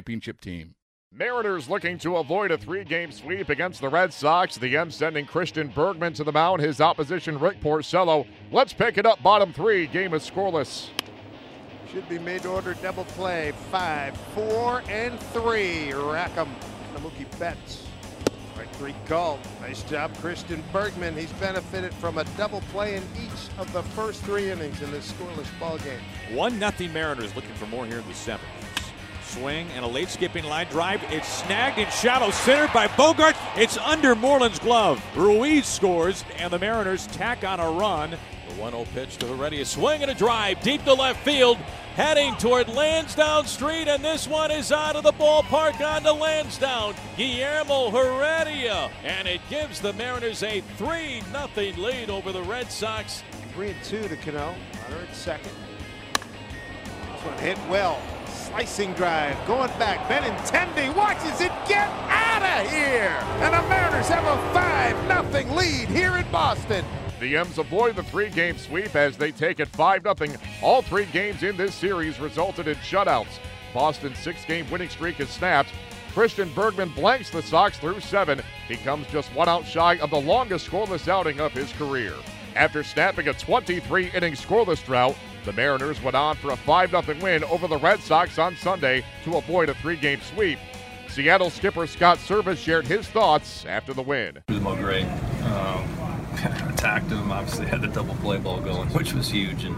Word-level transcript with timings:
championship 0.00 0.40
team. 0.40 0.74
Mariners 1.12 1.68
looking 1.68 1.98
to 1.98 2.16
avoid 2.16 2.50
a 2.50 2.56
three 2.56 2.84
game 2.84 3.12
sweep 3.12 3.50
against 3.50 3.82
the 3.82 3.88
Red 3.88 4.14
Sox. 4.14 4.56
The 4.56 4.76
M 4.78 4.90
sending 4.90 5.26
Christian 5.26 5.68
Bergman 5.68 6.14
to 6.14 6.24
the 6.24 6.32
mound, 6.32 6.62
his 6.62 6.80
opposition 6.80 7.38
Rick 7.38 7.60
Porcello. 7.60 8.26
Let's 8.50 8.72
pick 8.72 8.96
it 8.96 9.04
up, 9.04 9.22
bottom 9.22 9.52
three. 9.52 9.86
Game 9.86 10.14
is 10.14 10.28
scoreless. 10.28 10.88
Should 11.92 12.08
be 12.08 12.18
made 12.18 12.42
to 12.42 12.48
order 12.48 12.74
double 12.74 13.04
play. 13.04 13.52
Five, 13.70 14.16
four, 14.34 14.82
and 14.88 15.20
three. 15.20 15.92
Rackham, 15.92 16.48
Mookie 16.94 17.38
Betts. 17.38 17.84
Strike 18.52 18.72
three 18.76 18.94
called. 19.06 19.40
Nice 19.60 19.82
job, 19.82 20.16
Christian 20.18 20.62
Bergman. 20.72 21.14
He's 21.14 21.32
benefited 21.34 21.92
from 21.94 22.16
a 22.16 22.24
double 22.38 22.62
play 22.72 22.96
in 22.96 23.02
each 23.22 23.58
of 23.58 23.70
the 23.74 23.82
first 23.82 24.22
three 24.22 24.50
innings 24.50 24.80
in 24.80 24.90
this 24.92 25.12
scoreless 25.12 25.48
ball 25.58 25.76
game. 25.78 26.00
One 26.32 26.58
nothing 26.58 26.90
Mariners 26.92 27.34
looking 27.36 27.54
for 27.54 27.66
more 27.66 27.84
here 27.84 27.98
in 27.98 28.08
the 28.08 28.14
seventh. 28.14 28.69
Swing 29.30 29.68
and 29.76 29.84
a 29.84 29.88
late 29.88 30.08
skipping 30.08 30.44
line 30.44 30.66
drive. 30.68 31.00
It's 31.10 31.28
snagged 31.28 31.78
in 31.78 31.88
shallow 31.90 32.32
center 32.32 32.68
by 32.74 32.88
Bogaerts. 32.88 33.36
It's 33.56 33.78
under 33.78 34.16
Moreland's 34.16 34.58
glove. 34.58 35.00
Ruiz 35.16 35.66
scores, 35.66 36.24
and 36.36 36.52
the 36.52 36.58
Mariners 36.58 37.06
tack 37.08 37.44
on 37.44 37.60
a 37.60 37.70
run. 37.70 38.10
The 38.10 38.54
1 38.56 38.72
0 38.72 38.84
pitch 38.92 39.18
to 39.18 39.26
Heredia. 39.26 39.64
Swing 39.64 40.02
and 40.02 40.10
a 40.10 40.14
drive 40.14 40.60
deep 40.62 40.82
to 40.84 40.94
left 40.94 41.24
field. 41.24 41.58
Heading 41.94 42.34
toward 42.36 42.68
Lansdowne 42.68 43.46
Street, 43.46 43.86
and 43.86 44.04
this 44.04 44.26
one 44.26 44.50
is 44.50 44.72
out 44.72 44.96
of 44.96 45.04
the 45.04 45.12
ballpark 45.12 45.80
onto 45.80 46.10
Lansdowne. 46.10 46.94
Guillermo 47.16 47.90
Heredia. 47.90 48.90
And 49.04 49.28
it 49.28 49.40
gives 49.48 49.80
the 49.80 49.92
Mariners 49.92 50.42
a 50.42 50.60
3 50.76 51.22
0 51.54 51.72
lead 51.76 52.10
over 52.10 52.32
the 52.32 52.42
Red 52.42 52.70
Sox. 52.72 53.22
3 53.54 53.70
and 53.70 53.84
2 53.84 54.08
to 54.08 54.16
Cano. 54.16 54.56
Runner 54.88 55.02
at 55.08 55.14
second. 55.14 55.52
This 57.12 57.24
one 57.24 57.38
hit 57.38 57.58
well. 57.68 58.02
Slicing 58.30 58.92
drive, 58.94 59.36
going 59.46 59.70
back. 59.78 60.08
Benintendi 60.08 60.94
watches 60.94 61.40
it 61.40 61.52
get 61.66 61.88
out 62.08 62.42
of 62.42 62.70
here. 62.70 63.18
And 63.40 63.54
the 63.54 63.68
Mariners 63.68 64.08
have 64.08 64.24
a 64.24 64.52
5 64.52 65.32
0 65.32 65.54
lead 65.54 65.88
here 65.88 66.16
in 66.16 66.30
Boston. 66.30 66.84
The 67.20 67.36
M's 67.36 67.58
avoid 67.58 67.96
the 67.96 68.02
three 68.02 68.30
game 68.30 68.56
sweep 68.56 68.94
as 68.96 69.16
they 69.16 69.32
take 69.32 69.60
it 69.60 69.68
5 69.68 70.02
0. 70.02 70.36
All 70.62 70.82
three 70.82 71.06
games 71.06 71.42
in 71.42 71.56
this 71.56 71.74
series 71.74 72.18
resulted 72.18 72.68
in 72.68 72.76
shutouts. 72.76 73.38
Boston's 73.74 74.18
six 74.18 74.44
game 74.44 74.68
winning 74.70 74.88
streak 74.88 75.20
is 75.20 75.28
snapped. 75.28 75.70
Christian 76.12 76.52
Bergman 76.54 76.90
blanks 76.90 77.30
the 77.30 77.42
Sox 77.42 77.78
through 77.78 78.00
seven. 78.00 78.40
He 78.66 78.76
comes 78.76 79.06
just 79.08 79.32
one 79.34 79.48
out 79.48 79.64
shy 79.64 79.98
of 79.98 80.10
the 80.10 80.20
longest 80.20 80.68
scoreless 80.68 81.06
outing 81.08 81.40
of 81.40 81.52
his 81.52 81.72
career. 81.74 82.14
After 82.56 82.82
snapping 82.82 83.28
a 83.28 83.32
23 83.32 84.10
inning 84.10 84.32
scoreless 84.32 84.84
drought, 84.84 85.16
the 85.44 85.52
Mariners 85.52 86.02
went 86.02 86.16
on 86.16 86.36
for 86.36 86.52
a 86.52 86.56
5 86.56 86.90
0 86.90 87.02
win 87.20 87.44
over 87.44 87.66
the 87.66 87.78
Red 87.78 88.00
Sox 88.00 88.38
on 88.38 88.56
Sunday 88.56 89.04
to 89.24 89.36
avoid 89.36 89.68
a 89.68 89.74
three 89.74 89.96
game 89.96 90.20
sweep. 90.34 90.58
Seattle 91.08 91.50
skipper 91.50 91.86
Scott 91.86 92.18
Servais 92.18 92.56
shared 92.56 92.86
his 92.86 93.06
thoughts 93.08 93.64
after 93.66 93.92
the 93.92 94.02
win. 94.02 94.38
Kuzmo 94.48 94.78
great. 94.78 95.06
Um, 95.46 95.88
attacked 96.68 97.10
him. 97.10 97.32
Obviously 97.32 97.66
had 97.66 97.80
the 97.80 97.88
double 97.88 98.14
play 98.16 98.38
ball 98.38 98.60
going, 98.60 98.88
which 98.92 99.12
was 99.12 99.28
huge, 99.30 99.64
and 99.64 99.76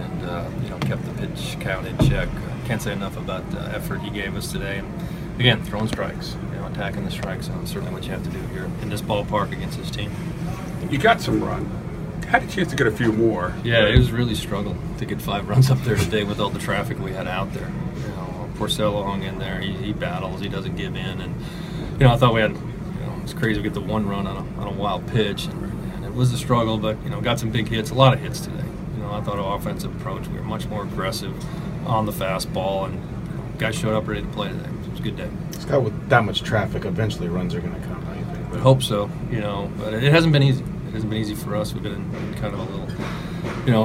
and 0.00 0.22
uh, 0.24 0.48
you 0.62 0.68
know 0.68 0.78
kept 0.80 1.04
the 1.04 1.26
pitch 1.26 1.56
count 1.60 1.86
in 1.86 1.96
check. 2.08 2.28
Can't 2.66 2.82
say 2.82 2.92
enough 2.92 3.16
about 3.16 3.48
the 3.50 3.60
effort 3.74 4.00
he 4.00 4.10
gave 4.10 4.36
us 4.36 4.52
today. 4.52 4.78
And 4.78 5.40
again, 5.40 5.64
throwing 5.64 5.88
strikes, 5.88 6.36
you 6.52 6.58
know, 6.58 6.66
attacking 6.66 7.04
the 7.04 7.10
strike 7.10 7.42
zone. 7.42 7.66
Certainly 7.66 7.92
what 7.92 8.04
you 8.04 8.10
have 8.10 8.24
to 8.24 8.30
do 8.30 8.40
here 8.48 8.64
in 8.82 8.88
this 8.88 9.00
ballpark 9.00 9.52
against 9.52 9.78
this 9.78 9.90
team. 9.90 10.10
You 10.90 10.98
got 10.98 11.20
some 11.20 11.42
run. 11.42 11.85
Had 12.24 12.42
a 12.42 12.48
chance 12.48 12.70
to 12.70 12.76
get 12.76 12.86
a 12.86 12.90
few 12.90 13.12
more. 13.12 13.54
Yeah, 13.62 13.86
it 13.86 13.98
was 13.98 14.10
really 14.10 14.34
struggle 14.34 14.76
to 14.98 15.06
get 15.06 15.22
five 15.22 15.48
runs 15.48 15.70
up 15.70 15.78
there 15.82 15.96
today 15.96 16.24
with 16.24 16.40
all 16.40 16.50
the 16.50 16.58
traffic 16.58 16.98
we 16.98 17.12
had 17.12 17.28
out 17.28 17.52
there. 17.52 17.68
You 17.68 18.08
know, 18.08 18.50
Porcello 18.56 19.04
hung 19.04 19.22
in 19.22 19.38
there. 19.38 19.60
He, 19.60 19.72
he 19.72 19.92
battles. 19.92 20.40
He 20.40 20.48
doesn't 20.48 20.76
give 20.76 20.96
in. 20.96 21.20
And 21.20 21.34
you 21.92 22.06
know, 22.06 22.12
I 22.12 22.16
thought 22.16 22.34
we 22.34 22.40
had. 22.40 22.50
You 22.50 22.56
know, 23.06 23.20
it's 23.22 23.32
crazy 23.32 23.62
to 23.62 23.62
get 23.62 23.74
the 23.74 23.80
one 23.80 24.08
run 24.08 24.26
on 24.26 24.36
a, 24.36 24.60
on 24.60 24.66
a 24.66 24.72
wild 24.72 25.06
pitch. 25.08 25.46
And, 25.46 25.94
and 25.94 26.04
it 26.04 26.14
was 26.14 26.32
a 26.32 26.38
struggle, 26.38 26.78
but 26.78 27.00
you 27.04 27.10
know, 27.10 27.20
got 27.20 27.38
some 27.38 27.50
big 27.50 27.68
hits. 27.68 27.90
A 27.90 27.94
lot 27.94 28.12
of 28.12 28.20
hits 28.20 28.40
today. 28.40 28.64
You 28.96 29.02
know, 29.02 29.12
I 29.12 29.20
thought 29.20 29.38
our 29.38 29.56
offensive 29.56 29.94
approach. 29.94 30.26
We 30.26 30.38
were 30.38 30.44
much 30.44 30.66
more 30.66 30.82
aggressive 30.82 31.32
on 31.86 32.06
the 32.06 32.12
fastball, 32.12 32.86
and 32.86 32.94
you 32.94 33.36
know, 33.36 33.44
guys 33.58 33.76
showed 33.76 33.94
up 33.94 34.08
ready 34.08 34.22
to 34.22 34.28
play 34.28 34.48
today. 34.48 34.68
It 34.84 34.90
was 34.90 35.00
a 35.00 35.02
good 35.02 35.16
day. 35.16 35.30
Scott, 35.60 35.82
with 35.82 36.08
that 36.08 36.24
much 36.24 36.42
traffic, 36.42 36.84
eventually 36.84 37.28
runs 37.28 37.54
are 37.54 37.60
going 37.60 37.80
to 37.80 37.86
come. 37.86 38.04
I 38.08 38.34
think. 38.34 38.54
I 38.54 38.58
hope 38.58 38.82
so. 38.82 39.08
You 39.30 39.40
know, 39.40 39.70
but 39.78 39.94
it 39.94 40.12
hasn't 40.12 40.32
been 40.32 40.42
easy. 40.42 40.64
It 40.96 41.00
hasn't 41.00 41.10
been 41.10 41.20
easy 41.20 41.34
for 41.34 41.54
us. 41.54 41.74
We've 41.74 41.82
been 41.82 41.92
in 41.92 42.34
kind 42.36 42.54
of 42.54 42.60
a 42.60 42.62
little, 42.62 42.88
you 43.66 43.70
know, 43.70 43.84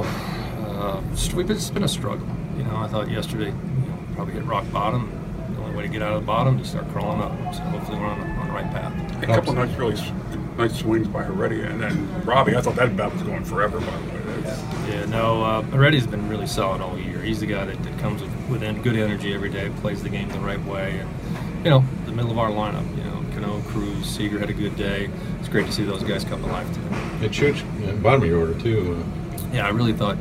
uh, 0.66 1.02
we've 1.34 1.46
been, 1.46 1.56
it's 1.58 1.68
been 1.68 1.84
a 1.84 1.88
struggle. 1.88 2.26
You 2.56 2.64
know, 2.64 2.74
I 2.76 2.88
thought 2.88 3.10
yesterday, 3.10 3.48
you 3.48 3.52
know, 3.52 3.98
probably 4.14 4.32
hit 4.32 4.44
rock 4.44 4.64
bottom. 4.72 5.12
The 5.54 5.60
only 5.60 5.76
way 5.76 5.82
to 5.82 5.90
get 5.90 6.00
out 6.00 6.14
of 6.14 6.22
the 6.22 6.26
bottom, 6.26 6.58
you 6.58 6.64
start 6.64 6.88
crawling 6.88 7.20
up. 7.20 7.32
So 7.54 7.60
hopefully 7.64 7.98
we're 7.98 8.06
on 8.06 8.18
the, 8.18 8.26
on 8.28 8.46
the 8.46 8.54
right 8.54 8.70
path. 8.70 9.22
A 9.22 9.26
couple 9.26 9.52
nice, 9.52 9.76
really 9.76 9.94
nice 10.56 10.78
swings 10.78 11.06
by 11.06 11.22
Heredia, 11.22 11.66
and 11.68 11.82
then 11.82 12.24
Robbie. 12.24 12.56
I 12.56 12.62
thought 12.62 12.76
that 12.76 12.96
bat 12.96 13.12
was 13.12 13.22
going 13.24 13.44
forever. 13.44 13.78
By 13.78 13.84
the 13.84 14.08
way, 14.08 14.40
That's- 14.40 14.88
Yeah, 14.88 15.04
no, 15.04 15.44
uh, 15.44 15.60
Heredia's 15.64 16.06
been 16.06 16.30
really 16.30 16.46
solid 16.46 16.80
all 16.80 16.98
year. 16.98 17.20
He's 17.20 17.40
the 17.40 17.46
guy 17.46 17.66
that, 17.66 17.82
that 17.82 17.98
comes 17.98 18.22
with, 18.22 18.34
with 18.48 18.82
good 18.82 18.96
energy 18.96 19.34
every 19.34 19.50
day, 19.50 19.70
plays 19.82 20.02
the 20.02 20.08
game 20.08 20.30
the 20.30 20.38
right 20.38 20.64
way, 20.64 21.00
and 21.00 21.10
you 21.62 21.68
know, 21.68 21.84
the 22.06 22.12
middle 22.12 22.30
of 22.30 22.38
our 22.38 22.48
lineup. 22.48 22.88
You 22.96 23.04
know, 23.04 23.11
Cano, 23.42 23.60
Cruz, 23.62 24.06
Seager 24.06 24.38
had 24.38 24.50
a 24.50 24.54
good 24.54 24.76
day. 24.76 25.10
It's 25.40 25.48
great 25.48 25.66
to 25.66 25.72
see 25.72 25.84
those 25.84 26.04
guys 26.04 26.24
come 26.24 26.40
to 26.42 26.46
life 26.46 26.68
today. 26.68 26.88
Yeah, 27.22 27.28
Chooch, 27.28 28.02
bottom 28.02 28.22
of 28.22 28.28
your 28.28 28.38
order 28.40 28.58
too. 28.60 29.04
Yeah, 29.52 29.66
I 29.66 29.70
really 29.70 29.92
thought 29.92 30.16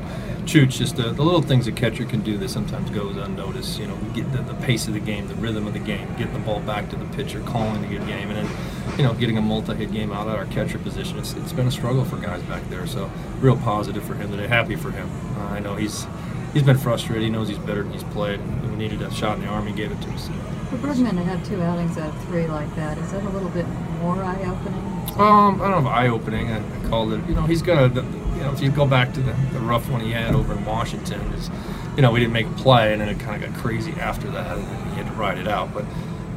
Chooch, 0.45 0.71
just 0.71 0.95
the, 0.95 1.11
the 1.11 1.21
little 1.21 1.41
things 1.41 1.67
a 1.67 1.71
catcher 1.71 2.03
can 2.03 2.21
do 2.21 2.37
that 2.39 2.49
sometimes 2.49 2.89
goes 2.89 3.15
unnoticed. 3.17 3.79
You 3.79 3.87
know, 3.87 3.95
we 3.95 4.09
get 4.21 4.31
the, 4.31 4.41
the 4.41 4.55
pace 4.65 4.87
of 4.87 4.95
the 4.95 4.99
game, 4.99 5.27
the 5.27 5.35
rhythm 5.35 5.67
of 5.67 5.73
the 5.73 5.79
game, 5.79 6.07
getting 6.17 6.33
the 6.33 6.39
ball 6.39 6.61
back 6.61 6.89
to 6.89 6.95
the 6.95 7.05
pitcher, 7.15 7.41
calling 7.41 7.85
a 7.85 7.87
good 7.87 8.05
game, 8.07 8.31
and 8.31 8.37
then, 8.37 8.97
you 8.97 9.03
know, 9.03 9.13
getting 9.13 9.37
a 9.37 9.41
multi-hit 9.41 9.91
game 9.91 10.11
out 10.11 10.27
of 10.27 10.33
our 10.33 10.45
catcher 10.45 10.79
position. 10.79 11.19
It's, 11.19 11.33
it's 11.33 11.53
been 11.53 11.67
a 11.67 11.71
struggle 11.71 12.03
for 12.03 12.17
guys 12.17 12.41
back 12.43 12.67
there. 12.69 12.87
So, 12.87 13.11
real 13.39 13.57
positive 13.57 14.03
for 14.03 14.15
him 14.15 14.31
today. 14.31 14.47
Happy 14.47 14.75
for 14.75 14.89
him. 14.89 15.09
Uh, 15.37 15.41
I 15.41 15.59
know 15.59 15.75
he's 15.75 16.07
he's 16.53 16.63
been 16.63 16.77
frustrated. 16.77 17.23
He 17.23 17.29
knows 17.29 17.47
he's 17.47 17.59
better 17.59 17.83
than 17.83 17.93
he's 17.93 18.03
played. 18.05 18.39
We 18.63 18.75
needed 18.75 19.03
a 19.03 19.11
shot 19.13 19.37
in 19.37 19.43
the 19.43 19.47
arm. 19.47 19.67
He 19.67 19.73
gave 19.73 19.91
it 19.91 20.01
to 20.01 20.09
us. 20.09 20.27
For 20.71 20.77
Bergman 20.77 21.17
to 21.17 21.23
have 21.23 21.45
two 21.45 21.61
outings 21.61 21.97
out 21.97 22.15
of 22.15 22.23
three 22.27 22.47
like 22.47 22.73
that, 22.77 22.97
is 22.97 23.11
that 23.11 23.21
a 23.25 23.29
little 23.29 23.49
bit 23.49 23.67
more 23.99 24.23
eye-opening? 24.23 24.79
Um, 25.19 25.61
I 25.61 25.69
don't 25.69 25.71
know 25.71 25.79
if 25.79 25.85
eye-opening. 25.85 26.49
I, 26.49 26.59
I 26.59 26.87
called 26.87 27.11
it. 27.11 27.27
You 27.27 27.35
know, 27.35 27.41
he's 27.41 27.61
gonna. 27.61 27.93
You 27.93 28.47
know, 28.47 28.53
if 28.53 28.61
you 28.61 28.71
go 28.71 28.87
back 28.87 29.13
to 29.15 29.19
the, 29.19 29.33
the 29.51 29.59
rough 29.59 29.89
one 29.89 29.99
he 29.99 30.11
had 30.11 30.33
over 30.33 30.53
in 30.53 30.63
Washington, 30.63 31.19
is 31.33 31.49
you 31.97 32.01
know 32.01 32.09
we 32.13 32.21
didn't 32.21 32.31
make 32.31 32.47
a 32.47 32.51
play, 32.51 32.93
and 32.93 33.01
then 33.01 33.09
it 33.09 33.19
kind 33.19 33.43
of 33.43 33.51
got 33.51 33.59
crazy 33.61 33.91
after 33.99 34.31
that, 34.31 34.57
and 34.57 34.91
he 34.91 34.95
had 34.95 35.07
to 35.07 35.11
ride 35.11 35.37
it 35.37 35.47
out. 35.49 35.73
But 35.73 35.83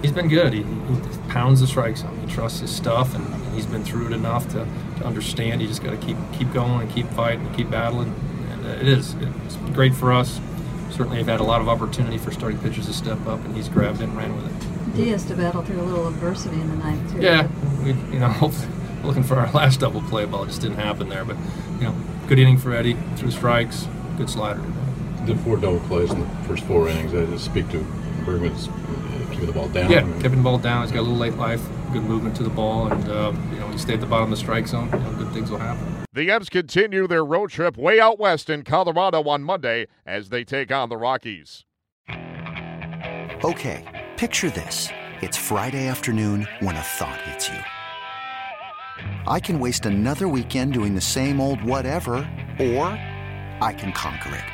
he's 0.02 0.10
been 0.10 0.26
good. 0.26 0.52
He, 0.52 0.64
he 0.64 1.18
pounds 1.28 1.60
the 1.60 1.68
strike 1.68 1.96
zone. 1.96 2.18
He 2.18 2.26
trusts 2.26 2.58
his 2.58 2.74
stuff, 2.74 3.14
and 3.14 3.54
he's 3.54 3.66
been 3.66 3.84
through 3.84 4.08
it 4.08 4.12
enough 4.12 4.48
to, 4.48 4.66
to 4.98 5.06
understand. 5.06 5.62
You 5.62 5.68
just 5.68 5.84
got 5.84 5.92
to 5.92 6.04
keep 6.04 6.16
keep 6.32 6.52
going 6.52 6.80
and 6.80 6.90
keep 6.90 7.06
fighting, 7.10 7.46
and 7.46 7.56
keep 7.56 7.70
battling. 7.70 8.12
And 8.50 8.66
uh, 8.66 8.70
it 8.70 8.88
is. 8.88 9.14
It's 9.46 9.54
great 9.72 9.94
for 9.94 10.12
us. 10.12 10.40
Certainly, 10.94 11.18
have 11.18 11.26
had 11.26 11.40
a 11.40 11.44
lot 11.44 11.60
of 11.60 11.68
opportunity 11.68 12.18
for 12.18 12.30
starting 12.30 12.58
pitchers 12.60 12.86
to 12.86 12.92
step 12.92 13.26
up, 13.26 13.44
and 13.44 13.56
he's 13.56 13.68
grabbed 13.68 14.00
it 14.00 14.04
and 14.04 14.16
ran 14.16 14.34
with 14.36 14.46
it. 14.46 14.94
Diaz 14.94 15.24
to 15.26 15.34
battle 15.34 15.62
through 15.62 15.80
a 15.80 15.82
little 15.82 16.06
adversity 16.06 16.60
in 16.60 16.68
the 16.70 16.76
ninth 16.76 17.12
too. 17.12 17.20
Yeah, 17.20 17.48
we, 17.82 17.94
you 18.12 18.20
know, 18.20 18.52
looking 19.02 19.24
for 19.24 19.34
our 19.34 19.50
last 19.50 19.80
double 19.80 20.02
play 20.02 20.24
ball. 20.24 20.44
It 20.44 20.48
just 20.48 20.60
didn't 20.60 20.76
happen 20.76 21.08
there. 21.08 21.24
But, 21.24 21.36
you 21.78 21.84
know, 21.84 21.94
good 22.28 22.38
inning 22.38 22.58
for 22.58 22.72
Eddie, 22.72 22.96
through 23.16 23.32
strikes, 23.32 23.88
good 24.16 24.30
slider 24.30 24.60
today. 24.60 25.34
The 25.34 25.36
four 25.38 25.56
double 25.56 25.80
plays 25.80 26.12
in 26.12 26.20
the 26.20 26.26
first 26.46 26.62
four 26.64 26.88
innings. 26.88 27.12
I 27.12 27.26
just 27.26 27.44
speak 27.44 27.68
to 27.70 27.84
Bergman's 28.24 28.68
uh, 28.68 29.13
keeping 29.34 29.46
the 29.46 29.52
ball 29.52 29.68
down. 29.68 29.90
Yeah, 29.90 30.02
keeping 30.22 30.38
the 30.38 30.42
ball 30.42 30.58
down. 30.58 30.82
He's 30.82 30.92
got 30.92 31.00
a 31.00 31.02
little 31.02 31.16
late 31.16 31.34
life, 31.34 31.62
good 31.92 32.04
movement 32.04 32.36
to 32.36 32.42
the 32.42 32.50
ball, 32.50 32.90
and 32.90 33.08
uh, 33.08 33.32
you 33.52 33.58
know 33.58 33.68
he 33.68 33.78
stayed 33.78 33.94
at 33.94 34.00
the 34.00 34.06
bottom 34.06 34.24
of 34.24 34.30
the 34.30 34.36
strike 34.36 34.66
zone. 34.66 34.88
You 34.92 34.98
know, 35.00 35.12
good 35.12 35.32
things 35.32 35.50
will 35.50 35.58
happen. 35.58 36.04
The 36.12 36.30
M's 36.30 36.48
continue 36.48 37.08
their 37.08 37.24
road 37.24 37.50
trip 37.50 37.76
way 37.76 38.00
out 38.00 38.18
west 38.18 38.48
in 38.48 38.62
Colorado 38.62 39.22
on 39.24 39.42
Monday 39.42 39.88
as 40.06 40.28
they 40.28 40.44
take 40.44 40.70
on 40.70 40.88
the 40.88 40.96
Rockies. 40.96 41.64
Okay, 43.44 44.06
picture 44.16 44.50
this. 44.50 44.88
It's 45.20 45.36
Friday 45.36 45.88
afternoon 45.88 46.46
when 46.60 46.76
a 46.76 46.80
thought 46.80 47.20
hits 47.22 47.48
you. 47.48 47.58
I 49.26 49.40
can 49.40 49.58
waste 49.58 49.86
another 49.86 50.28
weekend 50.28 50.72
doing 50.72 50.94
the 50.94 51.00
same 51.00 51.40
old 51.40 51.62
whatever, 51.62 52.14
or 52.58 52.86
I 53.60 53.74
can 53.76 53.92
conquer 53.92 54.36
it. 54.36 54.53